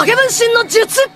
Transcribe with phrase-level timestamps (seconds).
[0.00, 1.10] 影分身の術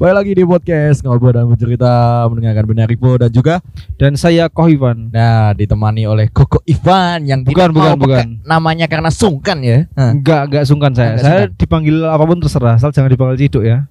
[0.00, 3.60] Balik lagi di podcast ngobrol dan bercerita mendengarkan benar Ripo dan juga
[4.00, 5.12] Dan saya Kohivan.
[5.12, 8.26] nah ditemani oleh Koko Ivan yang Bukan, tidak mau bukan, bukan.
[8.32, 9.84] pakai namanya karena sungkan ya.
[9.92, 10.16] Hah.
[10.16, 11.20] Enggak, enggak sungkan saya.
[11.20, 11.60] Enggak saya sungkan.
[11.60, 13.84] dipanggil apapun terserah, asal jangan dipanggil Ciduk ya.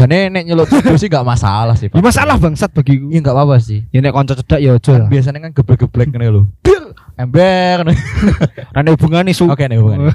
[0.00, 1.92] Jane nek Ciduk sih gak masalah sih.
[1.92, 2.00] Ya Pak.
[2.00, 3.12] masalah bangsat bagiku.
[3.12, 3.84] Iya gak apa-apa sih.
[3.92, 6.42] Ya nek kanca cedak ya aja Kan biasanya kan geblek-geblek kan lho.
[7.20, 7.84] Ember.
[7.84, 7.94] Oke,
[8.72, 9.44] Rane hubungane su.
[9.44, 10.08] nih bukan.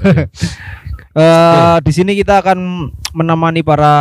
[1.16, 3.94] Eh, di sini kita akan menemani para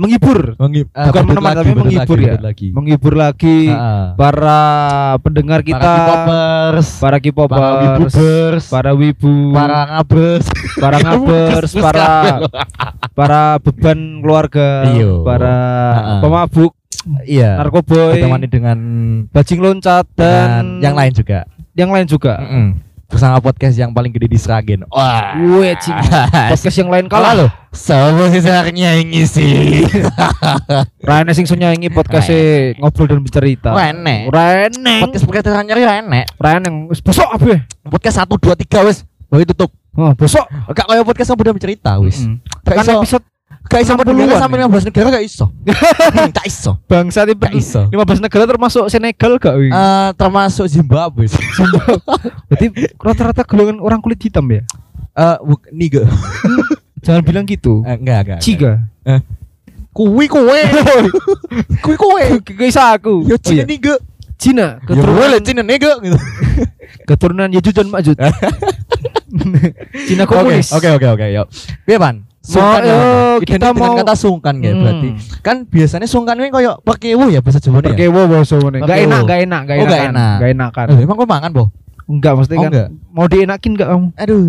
[0.00, 2.34] menghibur, Menghib, eh, bukan menemani lagi, tapi menghibur lagi, ya.
[2.40, 2.68] lagi.
[2.72, 4.04] Menghibur lagi Heeh.
[4.16, 4.60] para
[5.20, 12.06] pendengar kita, Para K-popers, para para K-popers, wibubers, para wibu, para ngabers, para ngabers, para
[12.08, 12.40] kabel.
[13.12, 15.10] para beban keluarga, Iya.
[15.20, 15.54] para
[15.92, 16.14] Ha-ha.
[16.20, 16.72] pemabuk,
[17.22, 17.60] iya.
[17.60, 18.78] narkoboy, ditemani dengan
[19.28, 21.44] bajing loncat dan dan yang lain juga.
[21.72, 22.40] yang lain juga.
[22.40, 22.68] Mm-mm.
[23.10, 24.86] Bersama podcast yang paling gede di Sragen.
[24.86, 25.34] Wah.
[25.82, 25.98] Cing.
[26.54, 27.50] Podcast yang lain kalah loh.
[27.74, 29.82] Sama sisanya yang ngisi.
[31.10, 32.30] Rane sing sunyanyi podcast
[32.78, 33.74] ngobrol dan bercerita.
[33.74, 34.30] Rene.
[34.30, 34.94] Rene.
[35.02, 36.26] Podcast podcast teranyar ya enek.
[36.38, 37.66] Rene wis bosok apa?
[37.90, 39.02] Podcast 1 2 3 wis.
[39.26, 39.70] Baru tutup.
[39.98, 40.46] Oh, bosok.
[40.70, 42.22] Gak kayak podcast yang udah bercerita wis.
[42.22, 42.38] Mm.
[42.62, 42.92] Kan iso.
[43.02, 43.24] episode
[43.70, 44.42] Gak iso 60-an mendengar ya?
[44.42, 45.46] sampai 15 negara gak iso.
[46.34, 46.72] Gak iso.
[46.84, 47.80] bangsa itu Gak iso.
[47.86, 49.70] 15 negara termasuk Senegal gak wi?
[49.70, 51.30] Eh termasuk Zimbabwe.
[52.50, 54.66] Berarti rata-rata golongan orang kulit hitam ya?
[55.12, 56.02] Eh buk niga.
[57.06, 57.80] Jangan bilang gitu.
[57.82, 58.40] Eh, enggak enggak.
[58.42, 58.72] Ciga.
[59.90, 60.60] Kuwi kowe.
[61.80, 62.22] Kuwi kowe.
[62.42, 63.22] Kisah aku.
[63.24, 63.64] Yo Oh, Cina iya.
[63.64, 63.94] niga.
[64.34, 64.66] Cina.
[64.78, 66.16] Ya Keturunan, Cina niga gitu.
[67.04, 68.16] keturunan Yajud dan Majud.
[70.04, 70.72] Cina Oke, komunis.
[70.72, 71.46] oke oke oke yuk.
[71.84, 72.24] Piye Pan?
[72.40, 74.80] Mau, ya, eh, kita mau- kata sungkan ya Hmm.
[74.80, 75.08] berarti.
[75.40, 77.92] Kan biasanya sungkan ini koyo perkewo ya bahasa Jawa ya.
[77.92, 78.96] Perkewo bos Enggak Perkewo.
[79.06, 79.90] enak, enggak enak, enggak Oh, enak.
[79.90, 80.34] nggak enak.
[80.34, 80.86] Enggak enak kan.
[80.88, 81.64] Eh, emang kau mangan, Bo?
[82.08, 82.70] Enggak, mesti Oh, kan.
[82.72, 82.88] enggak?
[83.12, 84.06] Mau dienakin enggak kamu?
[84.16, 84.46] Aduh.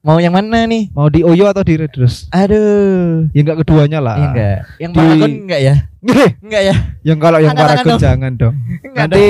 [0.00, 0.88] Mau yang mana nih?
[0.90, 2.30] Mau di Oyo atau di Redress?
[2.30, 3.28] Aduh.
[3.34, 4.14] Ya enggak keduanya lah.
[4.14, 4.58] Iya enggak.
[4.78, 5.74] Yang Di- Paragon enggak ya?
[6.40, 6.74] Enggak ya?
[7.02, 8.00] yang kalau yang Paragon dong.
[8.00, 8.54] jangan dong.
[8.80, 9.24] Enggak Nanti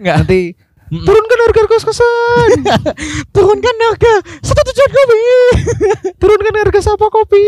[0.00, 0.14] Enggak.
[0.18, 0.38] nanti
[0.86, 1.02] Mm-mm.
[1.02, 2.50] turunkan harga kos-kosan.
[3.34, 5.18] Turunkan harga satu tujuan kopi.
[6.22, 7.42] turunkan harga sapa kopi.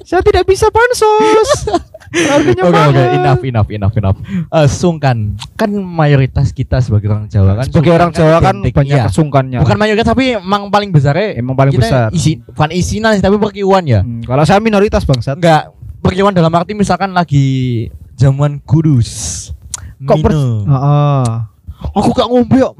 [0.00, 1.50] Saya tidak bisa pansos.
[2.10, 2.90] Harganya Oke mahal.
[2.90, 4.18] oke enough enough enough enough.
[4.26, 7.70] Eh, sungkan kan mayoritas kita sebagai orang Jawa kan.
[7.70, 9.06] Sebagai orang Jawa kan identik, banyak iya.
[9.06, 9.58] kesungkannya.
[9.62, 11.38] Bukan mayoritas tapi emang paling besar ya.
[11.38, 12.08] emang paling kita besar.
[12.10, 14.02] Isi, bukan isinan sih, tapi perkiwan ya.
[14.02, 15.38] Hmm, kalau saya minoritas bangsat.
[15.38, 15.70] Enggak,
[16.02, 17.86] perkiwan dalam arti misalkan lagi
[18.18, 19.52] zaman kudus.
[20.02, 20.66] Kok per- Mino.
[20.66, 21.24] Heeh.
[21.90, 22.70] Aku gak ngombe yo.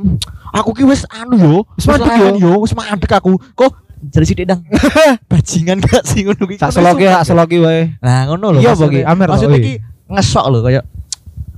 [0.50, 2.28] Aku ki wis anu yo, Wis mandek yo.
[2.37, 3.38] yo, wis mandek aku.
[3.55, 3.71] Kok
[4.03, 4.61] jadi sithik dang.
[5.31, 6.56] Bajingan gak sih ngono ki.
[6.56, 7.27] Tak seloki, tak ya.
[7.27, 7.94] seloki wae.
[7.99, 8.59] Nah, ngono lho.
[8.59, 8.72] Iya.
[8.72, 9.62] Bogi, Amer Maksudnya weh.
[9.62, 9.75] ki
[10.09, 10.84] ngesok lho kayak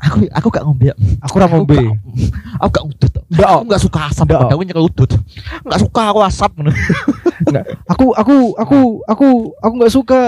[0.02, 0.84] aku aku gak ngombe.
[0.90, 0.94] yo.
[1.20, 1.78] Aku ora ngombe.
[2.58, 3.12] Aku gak- gak udut.
[3.30, 3.48] Ndak.
[3.48, 4.24] Aku gak suka asam.
[4.26, 4.40] Ndak.
[4.50, 5.10] Aku nyekel udut.
[5.62, 6.70] Gak suka aku asap ngono.
[7.42, 7.64] Enggak.
[7.86, 9.26] Aku aku aku aku
[9.56, 10.20] aku enggak suka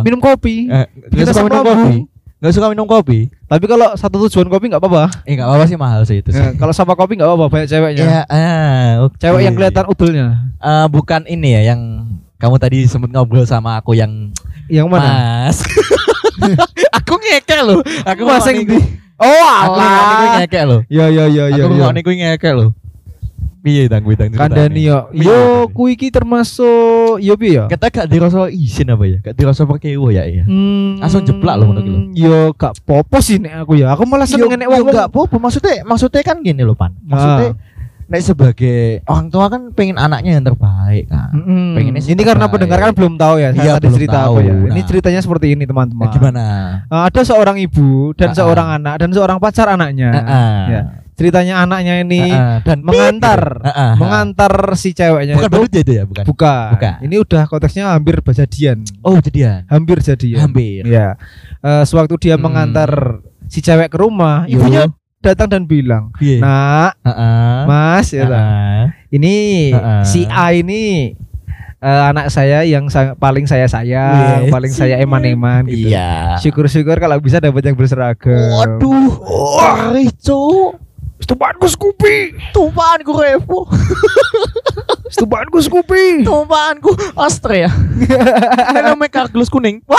[0.00, 0.66] minum kopi.
[0.66, 1.94] Eh, Gak suka minum kopi.
[2.38, 2.44] Bu.
[2.46, 3.34] Gak suka minum kopi.
[3.50, 5.10] Tapi kalau satu tujuan kopi enggak apa-apa.
[5.26, 6.38] Eh gak apa-apa sih mahal sih itu sih.
[6.38, 8.04] Ya, kalau sama kopi enggak apa-apa banyak ceweknya.
[8.06, 9.18] Ya, ah, oke.
[9.18, 10.26] Cewek yang kelihatan udulnya.
[10.56, 12.06] Eh, bukan ini ya yang
[12.38, 14.30] kamu tadi sempat ngobrol sama aku yang
[14.70, 15.08] Yang mana?
[15.50, 15.58] Mas.
[17.02, 17.80] aku ngeke loh.
[18.06, 18.76] Aku Mas mau yang niku.
[18.76, 18.80] di
[19.18, 20.38] Oh Aku alah.
[20.38, 20.80] ngeke loh.
[20.86, 21.90] Ya ya ya ya Aku ya.
[21.90, 22.70] niku ngeke loh.
[23.68, 25.12] Piye dang kuwi dang Kandani yo.
[25.12, 25.76] Piye, Yo Dang?
[25.76, 27.64] kuwi iki termasuk yo piye ya?
[27.68, 29.18] Kita gak dirasa izin apa ya?
[29.20, 30.42] Gak dirasa perkewo ya iya.
[30.42, 32.00] Hmm, Langsung jeplak loh ngono ki lho.
[32.14, 33.92] Yo gak popo sih nek aku ya.
[33.92, 35.36] Aku malah seneng nek wong enggak apa-apa.
[35.38, 36.96] Maksudnya maksudnya kan gini loh, Pan.
[36.98, 37.60] Maksudnya
[38.08, 41.28] nek sebagai orang tua kan pengen anaknya yang terbaik kan.
[41.30, 41.76] Mm-mm.
[41.76, 43.52] pengennya Ini karena pendengar kan belum tahu ya.
[43.52, 44.32] Iya, tadi belum cerita tahu.
[44.32, 44.52] apa ya.
[44.64, 44.86] Ini Nah.
[44.88, 46.08] ceritanya seperti ini teman-teman.
[46.08, 46.44] Nah, gimana?
[46.88, 50.08] Uh, ada seorang ibu dan Ah, seorang anak dan seorang pacar anaknya.
[50.10, 50.60] Heeh.
[50.70, 50.82] Ya.
[51.18, 53.92] Ceritanya anaknya ini Heeh, dan mengantar Heeh.
[53.98, 56.24] mengantar si ceweknya bukan itu itu ya, bukan.
[56.24, 56.68] bukan.
[56.78, 56.94] Bukan.
[57.02, 58.22] Ini udah konteksnya hampir.
[59.02, 59.66] Oh, jadian.
[59.66, 60.46] Hampir jadian.
[60.46, 60.86] Hampir.
[60.86, 61.18] Ya.
[61.58, 62.46] Eh, sewaktu dia Hmm.
[62.46, 63.18] mengantar
[63.50, 64.62] si cewek ke rumah, Yo.
[64.62, 64.86] ibunya
[65.18, 66.38] datang dan bilang, Piye?
[66.38, 67.58] "Nak, Heeh.
[67.66, 68.38] Mas, ya tak?
[68.38, 68.82] Heeh.
[69.10, 69.36] ini
[69.74, 70.02] Heeh.
[70.06, 71.10] si A ini
[71.78, 75.90] eh, anak saya yang sa- paling saya sayang, Wih, paling saya eman-eman gitu.
[75.90, 76.38] Iya.
[76.38, 78.34] Syukur-syukur kalau bisa dapat yang berseragam.
[78.34, 80.78] Waduh, wah, Cuk.
[81.18, 82.30] Stumpaanku Scoopy.
[82.54, 83.66] Tumpahanku Revo,
[85.14, 86.22] Stumpaanku Scoopy.
[86.22, 87.68] tumpahanku Astrea.
[88.74, 89.82] Namanya karglus kuning.
[89.84, 89.98] Wah,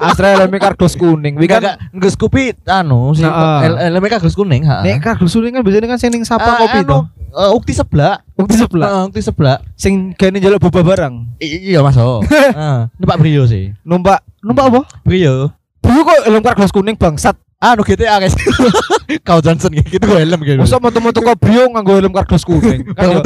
[0.00, 1.36] Astra helme kardus kuning.
[1.36, 3.86] Wi enggak enggak Scoopy anu si Nah, ah.
[3.86, 4.80] elemen karglus kuning, ha.
[4.80, 6.98] nek kuning kan biasanya kan sing sapa Ah, kopi anu, to.
[7.36, 8.16] eh, ukti sebelah.
[8.40, 8.88] Ukti sebelah.
[8.88, 9.56] Heeh, ukti sebelah.
[9.76, 11.14] Sing gane njaluk boba barang.
[11.44, 12.24] I- iya masuk.
[12.24, 12.78] Heeh.
[12.98, 13.72] Numpak Brio sih.
[13.84, 14.80] Numpak numpak apa?
[15.04, 15.52] Brio.
[15.84, 17.36] Brio kok helm gelas kuning bangsat.
[17.56, 18.36] Anu GTA guys.
[19.26, 20.60] Kau Johnson gitu gue helm gitu.
[20.60, 22.84] Masa moto-moto kobrio nganggo helm gelas kuning.
[22.96, 23.24] Kan Kalau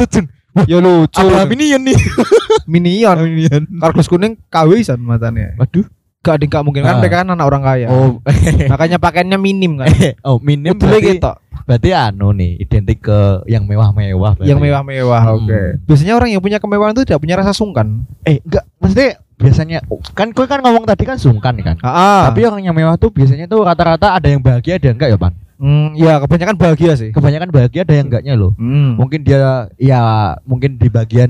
[0.67, 1.19] ya- lucu.
[1.19, 1.95] Apa minion nih?
[2.71, 3.15] Minion.
[3.23, 3.63] Minion.
[3.67, 5.55] Gelas kuning kawisan matanya.
[5.59, 5.83] Waduh.
[6.21, 6.99] Gak ada gak mungkin kan Ah.
[7.01, 7.87] mereka kan anak orang kaya.
[7.89, 8.21] Oh.
[8.69, 9.89] Makanya pakaiannya minim kan.
[10.21, 11.33] oh, minim berarti, gitu.
[11.65, 14.37] berarti anu nih identik ke yang mewah-mewah.
[14.45, 15.35] Yang mewah-mewah, Hmm.
[15.41, 15.61] oke.
[15.89, 18.05] Biasanya orang yang punya kemewahan itu tidak punya rasa sungkan.
[18.21, 19.81] Eh, enggak, maksudnya biasanya
[20.13, 21.75] kan gue kan ngomong tadi kan sungkan kan.
[21.81, 25.09] Ah, Tapi orang yang mewah tuh biasanya tuh rata-rata ada yang bahagia ada yang enggak
[25.11, 25.33] ya, Pan?
[25.61, 27.09] Hmm, ya kebanyakan bahagia sih.
[27.11, 28.51] Kebanyakan bahagia ada yang enggaknya loh.
[28.55, 28.97] Hmm.
[28.97, 29.39] Mungkin dia
[29.77, 30.01] ya
[30.43, 31.29] mungkin di bagian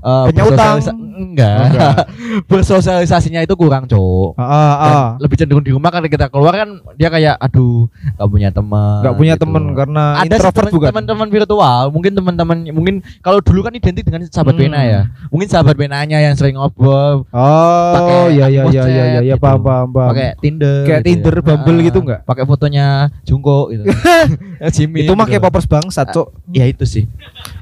[0.00, 0.78] uh, Punya utang.
[0.78, 1.58] bersosialisa- enggak.
[1.66, 1.96] Enggak.
[2.50, 4.34] Bersosialisasinya itu kurang, Cok.
[4.34, 5.06] Ah, ah, ah.
[5.18, 9.16] lebih cenderung di rumah kan kita keluar kan dia kayak aduh nggak punya teman Gak
[9.16, 9.42] punya gitu.
[9.42, 10.88] temen karena ada introvert teman- bukan.
[10.88, 14.62] teman-teman virtual mungkin teman-teman mungkin kalau dulu kan identik dengan sahabat Hmm.
[14.64, 18.86] pena ya mungkin sahabat penanya yang sering ngobrol Oh, pakai ya ya voice ya ya
[18.86, 19.42] chat ya, ya gitu.
[19.42, 20.08] paham paham paham.
[20.12, 21.42] pakai Tinder Kayak Tinder, ya.
[21.42, 22.20] Bumble Ah, gitu nggak?
[22.24, 22.86] pakai fotonya
[23.22, 23.82] Jungkook gitu
[24.74, 25.38] Jimmy itu mah gitu.
[25.38, 26.28] K-popers bangsat, Cok.
[26.50, 27.04] ya itu sih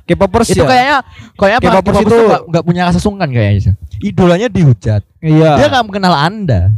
[0.02, 0.66] K-popers itu ya.
[0.66, 0.96] kayaknya
[1.34, 5.50] kayaknya K-popers itu- nggak punya rasa sungkan kayaknya idolanya dihujat Iya.
[5.56, 6.70] dia nggak mengenal anda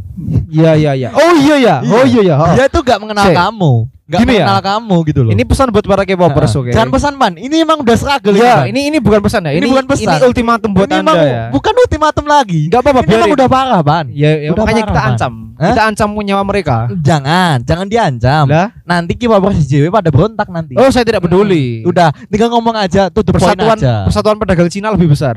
[0.47, 1.09] Iya iya iya.
[1.11, 1.75] Oh iya ya.
[1.81, 2.35] Oh iya ya.
[2.35, 2.51] Oh.
[2.51, 3.37] dia tuh nggak mengenal Sik.
[3.37, 3.73] kamu
[4.03, 4.37] nggak Gini ya?
[4.41, 6.71] mengenal kamu gitu loh Ini pesan buat para K-popers, oke.
[6.73, 8.67] Jangan pesan man, ini emang udah struggle Ya, Pan.
[8.67, 9.53] ini ini bukan pesan ya.
[9.53, 10.09] Ini Ini, bukan pesan.
[10.09, 11.43] Ini ultimatum buat Ini Anda emang ya.
[11.53, 12.61] bukan ultimatum lagi.
[12.67, 14.05] Enggak apa-apa, ini emang udah parah, Pan.
[14.09, 15.33] Ya, ya Udah makanya parah, kita ancam.
[15.59, 15.75] Hah?
[15.75, 16.87] Kita ancam nyawa mereka.
[16.95, 18.47] Jangan, jangan diancam.
[18.47, 20.73] Lah, Nanti K-popers JW pada berontak nanti.
[20.73, 21.83] oh saya tidak peduli.
[21.83, 24.07] Udah, tinggal ngomong aja tuh persatuan aja.
[24.07, 25.35] persatuan pedagang Cina lebih besar.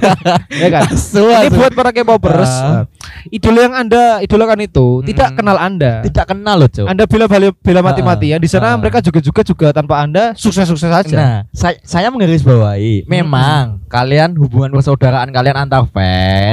[0.62, 0.90] ya kan?
[0.90, 1.54] Asu, Ini asu.
[1.54, 2.50] buat para K-popers.
[2.50, 2.84] Ah.
[3.30, 5.38] Idola yang Anda idolakan itu tidak Mm-mm.
[5.38, 5.92] kenal Anda.
[6.02, 6.86] tidak kenal loh, Cok.
[6.90, 8.76] Anda bila bela, bela Ah, mati-matian di sana ah.
[8.76, 11.14] mereka juga juga juga tanpa Anda sukses-sukses saja.
[11.14, 16.43] Nah, saya, saya menggarisbawahi, memang kalian hubungan persaudaraan kalian antar fans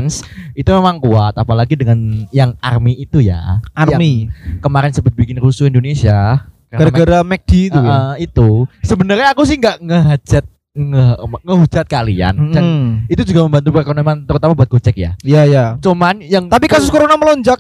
[0.54, 1.98] itu memang kuat, apalagi dengan
[2.30, 3.60] yang army itu ya.
[3.72, 6.48] Army Yang kemarin sempat bikin rusuh Indonesia.
[6.70, 8.16] gara-gara McD itu ya.
[8.16, 11.04] Eh, itu sebenarnya aku sih nggak ngehajat nge
[11.44, 12.88] ngehujat kalian dan Hmm.
[13.06, 15.66] itu juga membantu perekonomian terutama buat Gojek ya Iya ya.
[15.76, 17.60] cuman yang Tapi kasus corona melonjak,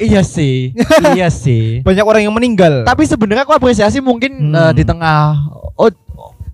[0.00, 0.72] iya sih
[1.12, 2.80] iya sih banyak orang yang meninggal.
[2.82, 4.56] tapi sebenarnya aku apresiasi mungkin Hmm.
[4.56, 5.36] eh, di tengah
[5.76, 5.92] o-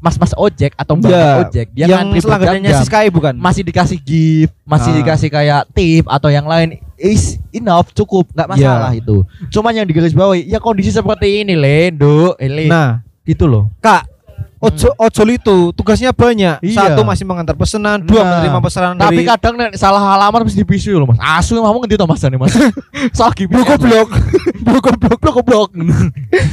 [0.02, 2.74] mas-mas ojek atau mbak Iya, ojek dia yang ngantri berjam-jam.
[2.74, 3.34] si Sky bukan?
[3.34, 4.96] masih dikasih gift masih Ah.
[4.98, 8.98] dikasih kayak tip atau yang lain is enough cukup nggak masalah Iya.
[8.98, 14.10] itu cuman yang digarisbawahi ya kondisi seperti ini Lendo Ele Nah, gitu loh Kak,
[14.58, 16.62] Ojo, ojol itu tugasnya banyak.
[16.62, 16.94] Iya.
[16.94, 20.62] Satu masih mengantar pesanan, dua Nah, menerima pesanan Tapi dari kadang nek salah alamat mesti
[20.62, 21.18] dibisu loh mas.
[21.18, 22.54] Asu emang ngerti to mas Dani mas.
[23.10, 23.34] Salah.
[23.34, 24.08] Blok goblok.
[24.62, 25.68] blok goblok blok goblok.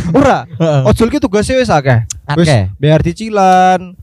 [0.09, 0.49] Ora,
[0.89, 2.01] ojol ki tugasnya wis akeh.
[2.35, 2.63] Wis Akeh.
[2.77, 3.97] bayar cicilan.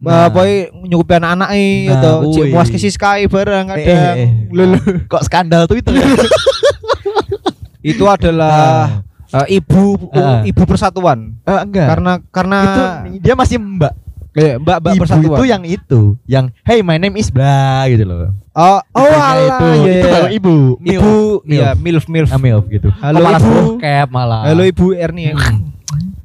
[0.00, 0.26] Nah.
[0.26, 2.48] Apa nyukupi anak-anak Nah, atau woi.
[2.48, 4.16] muas ke si Sky barang Eh, kadang.
[4.16, 5.00] eh, eh.
[5.04, 6.08] Kok skandal Twitter ya?
[7.92, 9.00] Itu adalah
[9.44, 10.40] eh, ibu Ah.
[10.42, 11.36] ibu persatuan.
[11.42, 11.86] Eh, enggak.
[11.86, 12.82] Karena karena itu
[13.20, 13.92] dia masih mbak.
[14.32, 15.36] eh, Mbak Mbak Ibu persatuan.
[15.36, 18.30] itu yang itu, yang hey my name is bla gitu loh.
[18.52, 20.12] oh, oh alah, itu, iya, itu iya.
[20.12, 20.56] baru ibu.
[20.78, 21.60] Ibu, Milf.
[21.60, 22.30] ya milf milf.
[22.30, 22.88] Ah, milf gitu.
[22.96, 23.52] Halo, malah Ibu.
[23.76, 24.40] bokep malah.
[24.46, 25.34] Halo Ibu Ernie.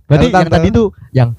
[0.06, 1.30] Berarti yang tadi tuh yang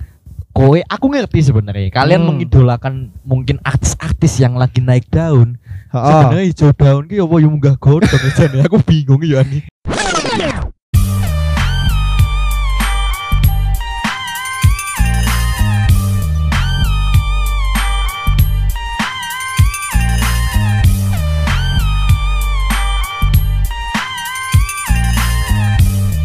[0.50, 1.92] kowe aku ngerti sebenarnya.
[1.92, 2.28] Kalian Hmm.
[2.34, 5.60] mengidolakan mungkin artis-artis yang lagi naik daun.
[5.92, 6.02] Heeh.
[6.10, 8.22] Sebenarnya hijau daun ki apa yang munggah godhong.
[8.66, 9.62] Aku bingung ya nih.